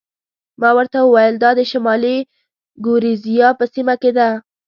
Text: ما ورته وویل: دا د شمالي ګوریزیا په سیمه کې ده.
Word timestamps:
ما 0.61 0.69
ورته 0.77 0.97
وویل: 1.03 1.35
دا 1.43 1.49
د 1.59 1.61
شمالي 1.71 2.17
ګوریزیا 2.85 3.49
په 3.59 3.65
سیمه 3.73 3.95
کې 4.01 4.11
ده. 4.17 4.29